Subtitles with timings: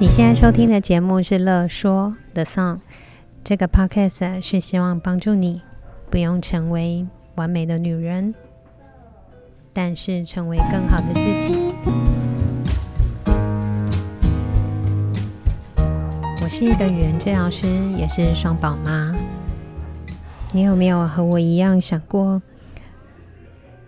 [0.00, 2.76] 你现在收听的节目是《乐说 The Song》，
[3.42, 5.62] 这个 Podcast 是希望帮助你
[6.10, 8.34] 不用成为完美的女人，
[9.72, 11.74] 但是成为更好的自己。
[16.42, 17.66] 我是一个语言治疗师，
[17.98, 19.14] 也是双宝妈。
[20.50, 22.40] 你有没有和我一样想过，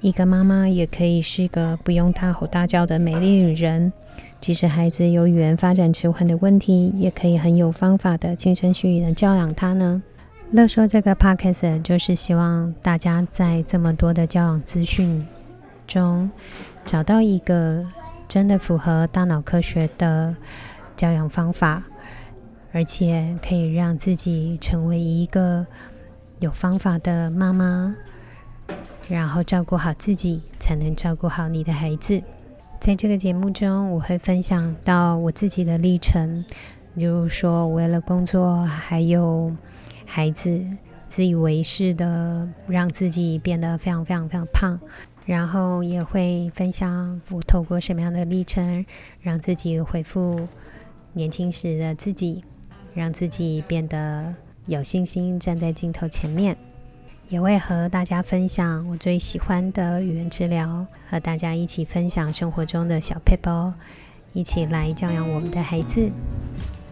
[0.02, 3.93] 一个妈妈也可以是个不用大吼大叫的美丽女人？
[4.43, 10.02] 即使孩子有语言发展迟缓的问题，也可以很有方法的轻声细语的教养他呢。
[10.52, 15.24] 乐说这个 podcast 就是希望大家在这么多的教养资讯
[15.87, 16.29] 中，
[16.84, 17.87] 找到一个
[18.26, 20.34] 真的符合大脑科学的
[20.96, 21.84] 教养方法，
[22.73, 25.65] 而且可以让自己成为一个
[26.40, 27.95] 有方法的妈妈，
[29.09, 32.20] 然后照顾好自己，才能照顾好你的孩子。
[32.80, 36.45] 在这个节目中，我会分享到我自己的历程，
[36.96, 39.54] 比如说为了工作还有
[40.13, 40.61] 孩子，
[41.07, 44.77] 自以为是的让自己变得非常非常非常胖，
[45.25, 48.85] 然后也会分享我透过什么样的历程，
[49.21, 50.49] 让自己恢复
[51.13, 52.43] 年轻时的自己，
[52.93, 54.35] 让自己变得
[54.66, 56.57] 有信心站在镜头前面。
[57.29, 63.73] 也会和大家分享我最喜欢的语言治疗，和大家一起分享生活中的小 paper，
[64.33, 66.11] 一起来教养我们的孩子，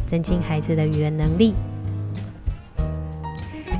[0.07, 1.55] 增进孩子的语言能力。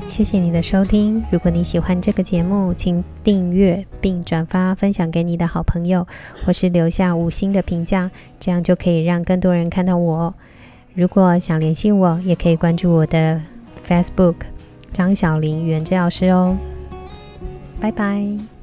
[0.09, 6.05] 谢谢你的收听，如果你喜欢这个节目，请订阅并转发分享给你的好朋友，
[6.43, 8.09] 或是留下五星的评价，
[8.39, 10.33] 这样就可以让更多人看到我。
[10.95, 13.39] 如果想联系我，也可以关注我的
[13.87, 14.35] Facebook。
[14.91, 16.57] 张小玲，原治老师哦，
[17.79, 18.58] 拜拜。